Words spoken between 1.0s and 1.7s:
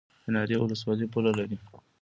پوله لري